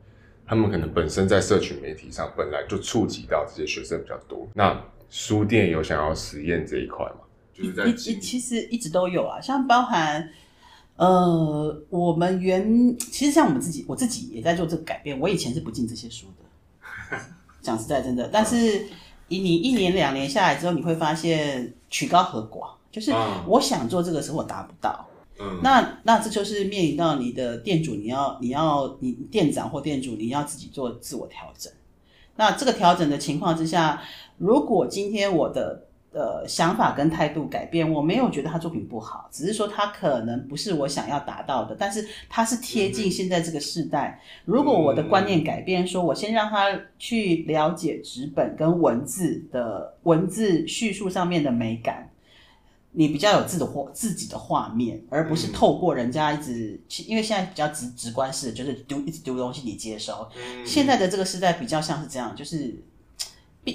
[0.47, 4.49] 他们可能本身在社群媒体上本来就触及到这些学生比较多。
[4.55, 7.19] 那书店有想要实验这一块吗？
[7.53, 10.29] 就是在其实一直都有啊，像包含
[10.97, 15.19] 呃，我们原其实像我们自己，我自己也在做这个改变。
[15.19, 17.19] 我以前是不进这些书的，
[17.61, 18.29] 讲实在真的。
[18.33, 18.87] 但是
[19.29, 23.13] 以你一年两年下来之后，你会发现曲高和寡，就是
[23.47, 25.09] 我想做这个时候我达不到。
[25.41, 31.73] 嗯，那那这就是面临到你的店主，你要你要你店长或店主，你要自己做自我调整。
[32.37, 34.03] 那这个调整的情况之下，
[34.39, 44.21] 如果今天我的呃想法跟态度改变，我没有觉得他作品不好，只是说他可能不是我想要达到的，但是他是贴近现在这个时代。
[44.45, 46.67] 如果我的观念改变，说我先让他
[46.97, 52.09] 去了解纸本跟文字的文字叙述上面的美感。
[52.97, 60.29] 你比较有自的画自己的画面，而不是透过人家一直，嗯、因为现在比较直直观式，就是丢一直丢东西你接收。
[60.37, 62.73] 嗯、现在的这个时代比较像是这样，就是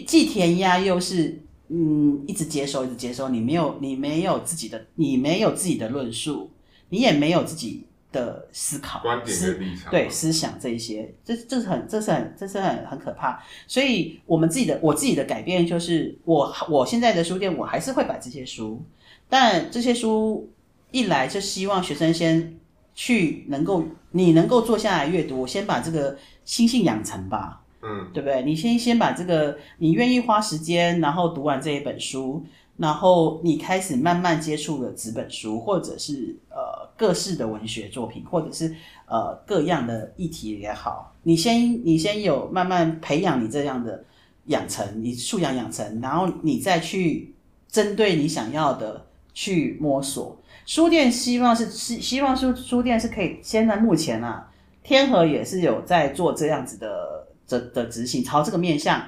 [0.07, 6.49] 既填鸭又是嗯一直接收一直接收，你没有你没有自己的你没有自己的论述，
[6.87, 13.43] 你也没有自己的思考观点的立场，对思想这一些，这这是很这是很这是很很可怕。
[13.67, 18.81] 所以我们自己的我自己的改变就是我我现在的书店我还是会把这些书。
[19.29, 20.49] 但这些书
[20.91, 22.57] 一来，就希望学生先
[22.95, 28.41] 去能够，你能够坐下来阅读，先把这个心性养成吧，嗯，对不对？
[28.43, 32.43] 你先先把这个，你愿意花时间，然后读完这一本书，
[32.77, 44.03] 然后你开始慢慢接触了纸本书，或者是呃各式的文学作品，或者是呃各样的议题也好，你先你先有慢慢培养你这样的
[44.47, 47.35] 养成，你素养养成，然后你再去
[47.69, 49.05] 针对你想要的。
[49.41, 53.39] 去摸索，书店希望是希希望书书店是可以。
[53.41, 54.51] 现在目前啊，
[54.83, 59.01] 天河也是有在做这样子的的的执行，朝这个面向。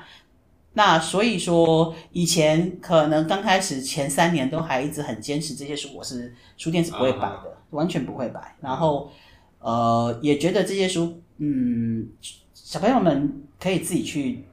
[0.72, 8.56] 那所以说，以前可能刚开始前三年都还一直很坚持这些书，我是书店是不会摆的，啊、完全不会摆。
[8.62, 9.12] 然后
[9.60, 12.08] 呃，也觉得这些书，嗯，
[12.54, 14.46] 小朋友们可以自己去。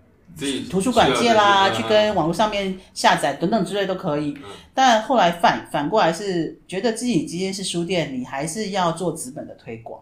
[0.71, 4.37] 图书馆借啦，去跟网络上面下载等等之类都可以。
[4.75, 10.01] 但后来反反过来是觉得自己今天是书店，你还是要做纸本的推广。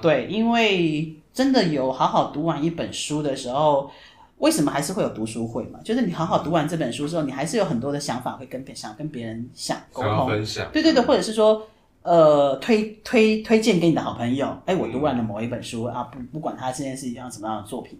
[0.00, 3.90] 对，因为真的有好好读完一本书的时候，
[4.38, 5.78] 为什么还是会有读书会嘛？
[5.84, 11.66] 就是你好好读完这本书之后，你还是有很多的想法会跟别想跟别人想沟通分享，对对对，或者是说。
[12.02, 17.98] 呃，推推推荐给你的好朋友，哎，我读完了某一本书、嗯、啊，不不管他这件事一样什么样的作品，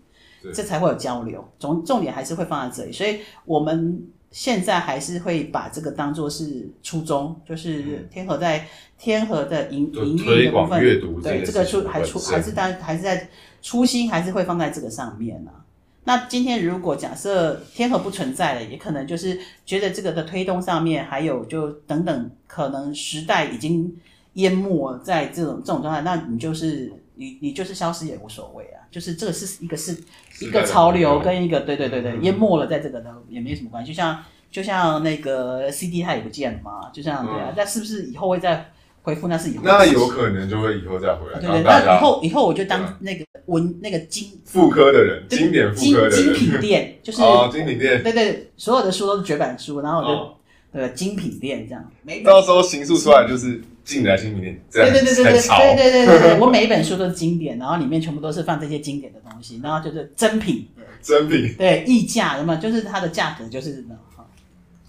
[0.52, 1.44] 这才会有交流。
[1.59, 8.64] 重重点还是会放在这里，所以我们现在还是会把这个当做是初衷，就是天河在、嗯、
[8.98, 13.28] 天河的营营运的部分，阅读对这个初还初还是在还是在
[13.62, 15.64] 初心还是会放在这个上面呢、啊。
[16.04, 23.92] 那今天如果假设天河不存在了，也可能就是觉得这个的推动上面，还有就等等，可能时代已经
[24.35, 29.96] 淹没在这种这种状态，那你就是你你就是消失也无所谓啊，就是这个是一个是
[30.40, 38.72] 一个潮流跟一个对对对对淹没了在这个呢也没什么关系，就像就像那个 CD 它也不见了嘛，就像对啊，那是不是以后会再？
[39.02, 39.29] 回复？
[39.29, 41.38] 那是以后，那有可能就会以后再回来。
[41.38, 51.92] 对对，那以后以后我就当那个文那个精妇科的人，经典妇科的人，精品店 就是哦，精品店，对对，所有的书都是绝版书，然后我就对精品店这样。
[52.24, 60.68] 到时候形塑出来就是进来精品店，对对对对对对对对对，我每一本书都是经典，然后里面全部都是放这些经典的东西，然后就是真品，
[61.01, 63.83] 真品，对溢价，那么就是它的价格就是。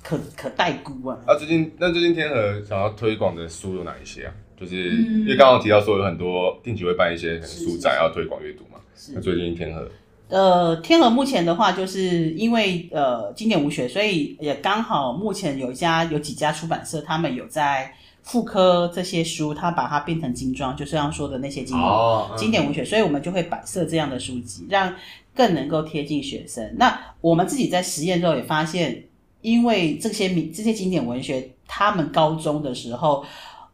[0.03, 1.17] 可可代估啊！
[1.25, 4.33] 啊，最近那最近天河想要推广的书有哪一些啊？
[4.57, 8.79] 就是、嗯、因为刚刚提到说有很多定期会办一些书展要推广阅读嘛。
[8.95, 9.11] 是。
[9.13, 9.85] 那最近天河，
[10.29, 17.93] 呃，天河目前的话，就是因为呃经典文学，所以也刚好目前有一家有几家出版社，他们有在
[18.27, 24.93] 复刻这些书，它把它变成精装，就是刚刚说的那些经典、哦嗯、经典文学，所以我们就会摆设这样的书籍，让
[25.33, 26.75] 更能够贴近学生。
[26.77, 29.03] 那我们自己在实验之后也发现。
[29.41, 33.23] 因为这些名这些经典文学，他们高中的时候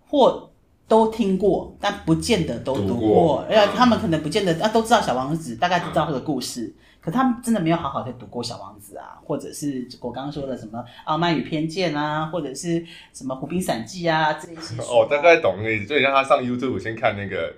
[0.07, 0.47] 或
[0.89, 3.43] 都听过，但不见得都读过。
[3.49, 14.81] 而且他们可能不见得啊，都知道小王子，大概知道这个故事，嗯、可他们真的没有好好的读过小王子啊，或者是我刚刚说的什么《傲慢与偏见》啊，或者是什么《湖滨散记》啊这一些。
[14.81, 17.53] 哦，大概懂那意思，所以让他上 YouTube 先看那个。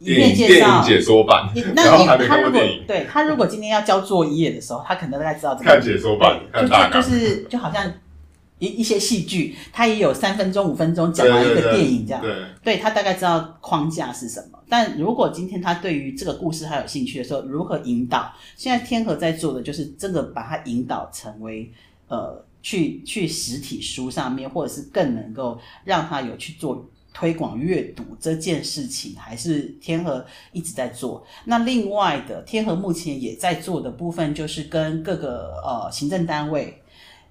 [0.00, 7.90] 一遍介绍解说版，那你他如果对他如果今天要交作业的时候，他可能大概知道这个看解说版，就就就是就好像
[8.58, 12.22] 一一些戏剧，他也有三分钟、五分钟讲完一个电影这样，
[12.62, 14.58] 对，他大概知道框架是什么。
[14.68, 18.32] 但如果今天他对于这个故事还有兴趣的时候，如何引导？
[18.56, 21.70] 现在天河在做的就是真的把它引导成为
[22.08, 26.88] 呃，去去实体书上面，或者是更能够让他有去做。
[27.16, 31.24] 推广阅读这件事情，还是天河一直在做。
[31.44, 36.76] 那另外的，天河目前也在做的部分，就是跟各个呃行政单位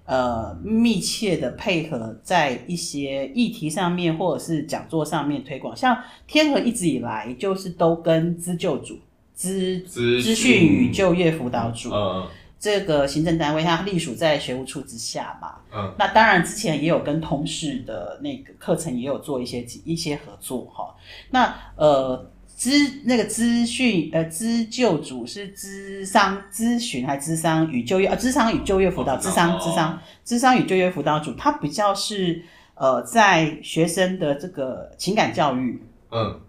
[0.06, 5.76] 呃密切的配合，在一些议题上面或者是讲座上面推广。
[5.76, 8.98] 像天河一直以来就是都跟资救组、
[9.34, 11.90] 资资讯与就业辅导组。
[11.92, 20.94] 嗯这个行政单位它隶属在学务处之下嘛，嗯，那当然之前也有跟通事的那个课程也有做一些一些合作哈。
[21.28, 22.70] 那呃资
[23.04, 28.16] 那个资讯呃资救组是咨商咨询还是咨商与就业啊？
[28.16, 32.42] 咨商与就业辅导，咨商咨商咨商与就业辅导组，它比较是
[32.74, 36.40] 呃在学生的这个情感教育，嗯，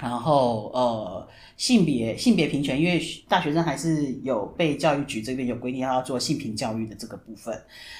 [0.00, 1.28] 然后呃。
[1.56, 7.56] 性别性别平权，因为大学生还是有被教育局这边有规定要做性平教育的这个部分，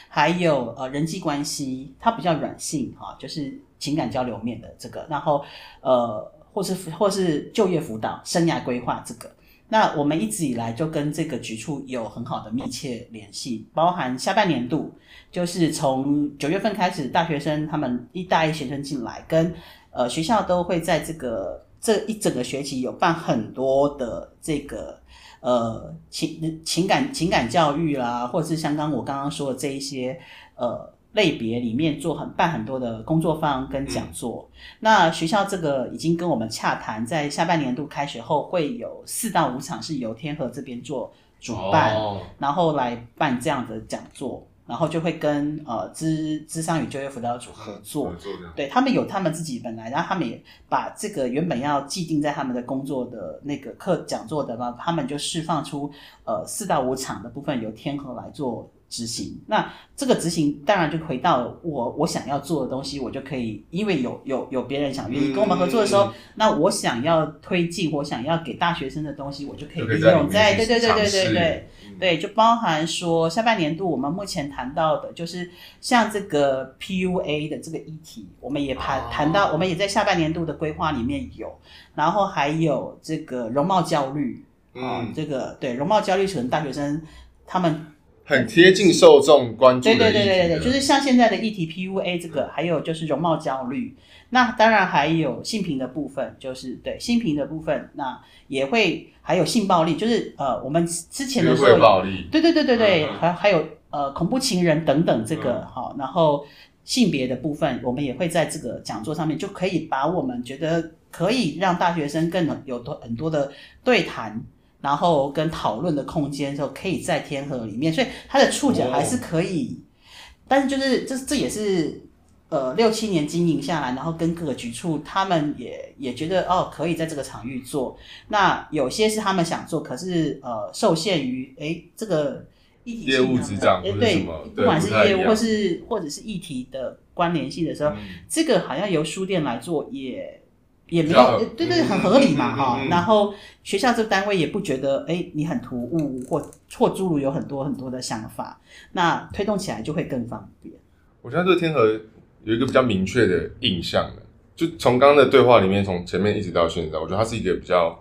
[0.08, 5.44] 还有呃人际关系，它比较软性哈，就是情感交流面的这个，然后
[5.82, 9.30] 呃或是或是就业辅导、生涯规划这个，
[9.68, 14.94] 那我们一直以来就跟这个局处有很好的密切联系，包含下半年度，
[15.30, 19.54] 就是从九月份开始，大学生他们一大一学生进来，跟
[19.90, 21.62] 呃学校都会在这个。
[21.84, 24.98] 这一整个学期有办很多的这个
[25.40, 30.18] 呃情情感情感教育啦，或者是像刚我刚刚说的这一些
[30.56, 34.48] 呃类别里面做很办很多的工作坊跟讲座。
[34.52, 44.46] 嗯、那学校这个已经跟我们洽谈，在下半年度开学后会有四到五场是由天河这边做主办，哦、然后来办这样的讲座。
[44.66, 55.92] 然后就会跟呃资资商与就业辅导组合作，合作对他们有他们自己本来，然后他们也把这个原本要既定在他们的工作的那个课讲座的嘛，他们就释放出
[56.24, 59.40] 呃四到五场的部分由天河来做执行。
[59.48, 71.68] 那这个执行当然就回到我我想要做的东西，我就可以，因为有有有别人想愿意跟我们合作的时候，嗯、那我想要推进，我想要给大学生的东西，我就可以利用在对对对对对对。
[71.96, 75.48] 对，就包含说下半年度我们目前谈到的，就是
[75.80, 81.56] 像这个 PUA 的这个议题，我们也谈谈到，我们也在下半年度的规划里面有，
[81.94, 87.00] 然后还有这个容貌焦虑，嗯，这个对容貌焦虑，可能大学生
[87.46, 87.86] 他们
[88.24, 89.96] 很贴近受众关注的。
[89.96, 93.94] 对对对对对，就是像现在的议题 PUA 这个，还有就是容貌焦虑。
[94.30, 106.44] 那当然还有性平的部分，就是对性平的部分，那也会还有性暴力，就是呃，我们之前的时候，暴力，对对对对对，还、嗯、还有呃恐怖情人等等这个好、嗯，然后
[106.82, 113.52] 性别的部分，我们也会在这个讲座上面就可以把我们觉得可以让大学生更有多很多的
[113.84, 114.42] 对谈，
[114.84, 120.06] 然后跟讨论的空间，就可以在天河里面，所以它的触角还是可以，哦、
[120.46, 122.02] 但是就是这这也是。
[122.50, 127.96] 呃，六七年经营下来，然后跟各个局处，他们也也觉得哦，可以在这个场域做。
[128.28, 132.46] 那有些是他们想做，可是呃，受限于哎，这个
[132.84, 134.24] 议题业务执掌，哎，对，
[134.54, 137.96] 不管是业务或是或者是议题的关联性的时候，嗯，
[138.28, 140.40] 这个好像由书店来做也
[140.88, 142.88] 也没有，对对，很合理嘛哈，嗯。
[142.88, 148.60] 然后学校这个单位也不觉得哎，你很突兀或或诸如有很多很多的想法，
[148.92, 150.74] 那推动起来就会更方便。
[151.22, 152.00] 我觉得这个天河。
[152.46, 154.22] 有一个比较明确的印象的，
[154.54, 157.98] 就从刚刚的对话里面，从前面一直到现在，我觉得它是一个比较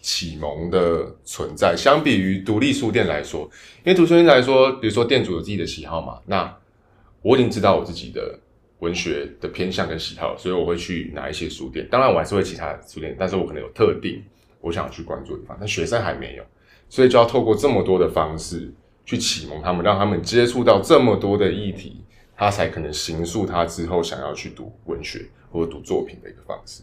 [0.00, 1.76] 启蒙的存在。
[1.76, 3.42] 相比于独立书店来说，
[3.84, 6.52] 因为独立书店来说，比如说店主有自己的喜好嘛，那
[7.22, 8.36] 我已经知道我自己的
[8.80, 11.86] 文学的偏向跟喜好，所以我会去哪一些书店。
[11.90, 14.22] 当然，我还是会其他书店，但是我可能有特定
[14.60, 15.56] 我想去关注的地方。
[15.58, 16.44] 但学生还没有，
[16.88, 18.72] 所以就要透过这么多的方式
[19.04, 22.00] 去启蒙他们，让他们接触到这么多的议题。
[22.36, 26.82] 他才可能形塑他之后想要去读文学或者读作品的一个方式。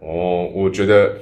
[0.00, 1.14] 哦，我觉得，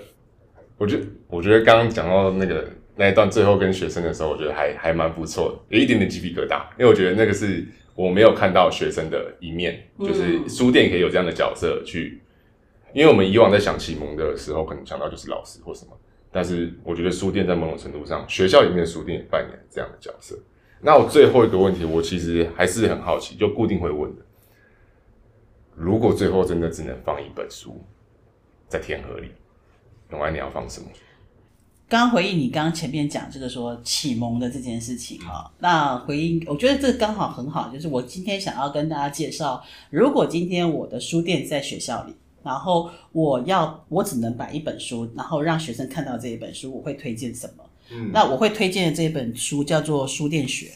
[0.77, 7.67] 我觉得，我觉得刚刚讲到那个那一段最后跟学生的时候，我觉得还还蛮不错的，有一点点鸡皮疙瘩，因为我觉得那个是
[7.99, 12.23] 我没有看到学生的一面，就是书店可以有这样的角色去，
[12.93, 15.99] 因为我们以往在想启蒙的时候，可能想到就是老师或什么，
[16.31, 20.39] 但是我觉得书店在某种程度上，学校里面的书店也扮演这样的角色。
[20.81, 24.23] 那我最后一个问题，我其实还是很好奇，就固定会问的：
[25.75, 27.85] 如果最后真的只能放一本书
[28.69, 29.33] 在天河里，
[30.13, 30.87] 永安你要放什么？
[31.89, 47.65] 刚刚回应你刚刚前面讲这个说启蒙的这件事情哈，那回应我觉得这刚好很好，就是我今天想要跟大家介绍，如果今天我的书店在学校里，然后我要我只能摆一本书，然后让学生看到这一本书，我会推荐什么？
[47.91, 50.67] 嗯，那我会推荐的这本书叫做《书店学》。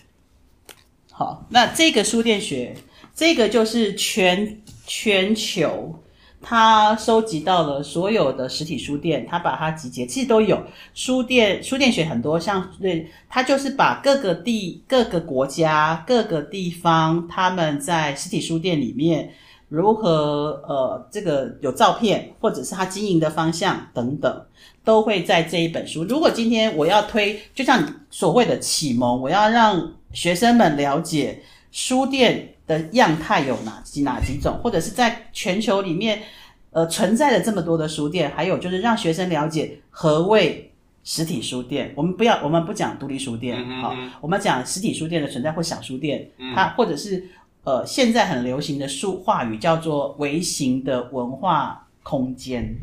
[1.11, 2.75] 好，那这个《书店学》
[3.15, 5.95] 这个就是全全球，
[6.43, 10.63] 他收集到了所有的实体书店，他把它集结，其实都有
[10.95, 19.31] 书店书店学很多，像对，他就是把各个地、各个国家、各个地方他们在实体书店里面
[19.69, 24.45] 如何呃，这个有照片，或者是他经营的方向等等。
[24.85, 26.03] 都会在这一本书。
[26.03, 27.81] 如果今天我要推，就像
[28.11, 31.41] 所谓的启蒙，我要让学生们了解
[31.73, 36.23] 书店的样态有哪几哪几种，或者是在全球里面，
[36.71, 40.71] 呃，存在的这么多的书店，还有就是让学生了解何谓
[41.03, 41.93] 实体书店。
[41.97, 47.27] 我们不要，我们不讲独立书店，好、嗯，我们讲实体书店的存在或小书店，嗯、它或者是
[47.65, 52.75] 呃，现在很流行的书话语叫做微型的文化空间。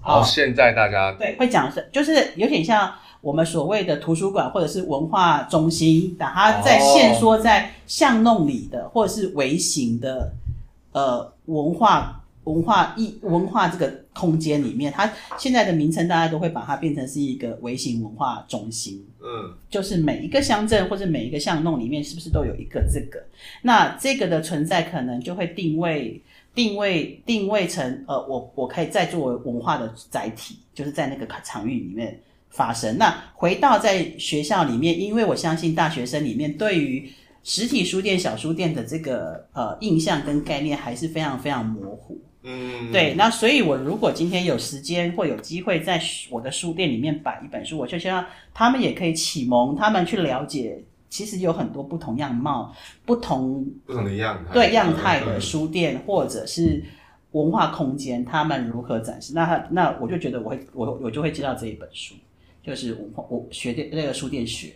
[0.00, 2.92] 好，现在大家对会讲是，就是有点像
[3.26, 10.32] 我们所谓的图书馆或者是文化中心，把它在限缩在巷弄里的，或者是微型的
[10.92, 19.04] 呃文化文化艺文化这个空间里面，它现在的名称大家都会把它变成是一个微型文化中心。
[19.20, 23.20] 嗯，就是每一个乡镇或者每一个巷弄里面，是不是都有一个这个？
[23.62, 26.22] 那这个的存在可能就会定位。
[26.54, 32.18] 定位定位成呃，我我可以再作为文化的载体，就是在那个场域里面
[32.56, 32.96] 发生。
[32.96, 37.08] 那回到在学校里面，因为我相信大学生里面对于
[37.44, 42.18] 实体书店、小书店的这个呃印象跟概念还是非常非常模糊。
[42.42, 43.14] 嗯，对。
[43.14, 46.00] 那所以，我如果今天有时间或有机会在
[46.30, 50.82] 我的书店里面摆一本书，我就希望他们也可以启蒙他们去了解。
[51.08, 56.84] 其实有很多不同样貌、不同不同的样态，对样态的书店或者是
[57.30, 59.32] 文化空间，他们如何展示？
[59.32, 62.14] 那他那我就觉得我会我我就会接到这一本书，
[62.66, 64.72] 就是文化我学店那个书店学。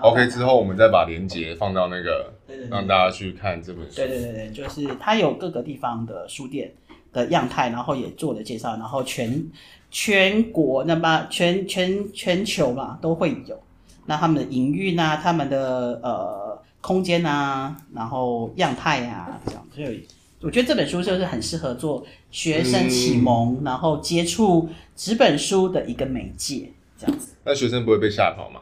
[0.00, 3.96] OK，之后我们再把链接放到那个，对对对，让大家去看这本书。
[3.96, 6.72] 对对对对，就是它有各个地方的书店
[7.12, 9.44] 的样态，然后也做了介绍，然后全
[9.90, 13.60] 全国那么全全全球嘛都会有。
[14.06, 20.06] 那他们的营运啊，他们的呃空间啊，然后样态啊，这样，所以
[20.40, 27.34] 我觉得这本书就是很适合做学生启蒙，嗯、然后接触纸本书的一个媒介，这样子。
[27.44, 28.60] 那学生不会被吓跑吗？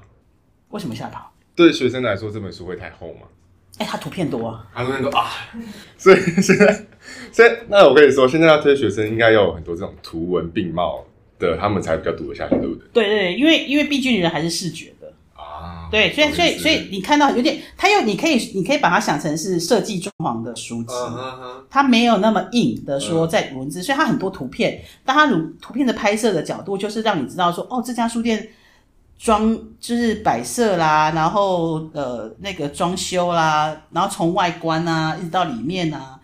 [0.70, 1.32] 为什么吓跑？
[1.54, 3.26] 对学生来说，这本书会太厚吗？
[3.78, 5.30] 哎、欸，它图片多啊，他图片多啊，
[5.96, 6.86] 所以 现在，
[7.32, 11.04] 所以那我跟你说，现在要推学生，应该要有很多这种图文并茂
[11.38, 12.88] 的，他们才比较读得下去，对不对？
[12.92, 14.91] 对对，因为因为毕竟人还是视觉的
[15.62, 28.48] 啊，对，所以所以所以你看到有点，它又你可以你可以把它想成是设计装潢的书籍，嗯、它没有那么硬的说在文字，嗯、所以它很多图片，但它图图片的拍摄的角度就是让你知道说，哦，这家书店。
[29.18, 36.18] 装就是摆设啦，然后呃那个装修啦，然后从外观啊一直到里面啊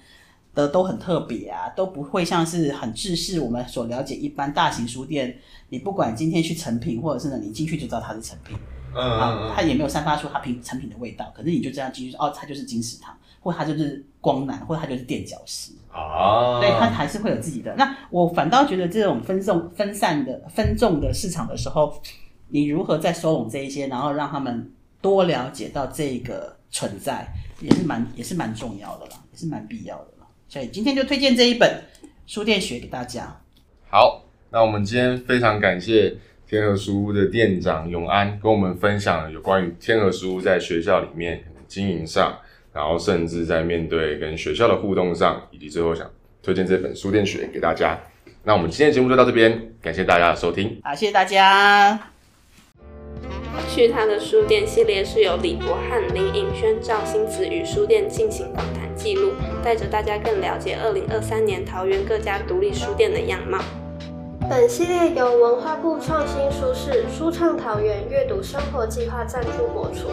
[0.58, 5.38] 的都很特别啊，都不会像是很制式我们所了解一般大型书店，
[5.68, 8.56] 你不管今天去成品或者是呢，你进去就知道它是成品，
[8.94, 17.74] 嗯，它也没有散发出它品成品的味道，可是你就这样进去哦，它就是金石堂，或它就是光南，或它就是垫脚石啊，对，它还是会有自己的。
[17.76, 21.94] 那我反倒觉得这种分众分散的分众的市场的时候。
[22.50, 27.28] 你如何在收拢这一些，然后让他们多了解到这个存在，
[27.60, 30.17] 也是蛮也是蛮重要的啦，也是蛮必要的啦。
[30.48, 31.84] 所以今天就推荐这一本
[32.26, 33.40] 书店学给大家。
[33.90, 42.38] 好，那我们今天非常感谢天和书屋的店长永安跟我们分享有关于天和书屋在学校里面经营上，
[42.72, 46.10] 然后甚至在面对跟学校的互动上，以及最后想
[46.42, 47.98] 推荐这本书店学给大家。
[48.44, 50.80] 那我们今天的节目就到这边，感谢大家的收听。
[50.82, 52.17] 好，谢谢大家。
[53.68, 59.32] 去他的书店系列是由李博翰、林颖轩、赵星子与书店进行访谈记录，
[59.62, 63.58] 带着大家更了解二零二三年桃园各家独立书店的样貌。
[64.48, 70.08] 本系列由文化部创新书市书畅桃园阅读生活计划赞助播出。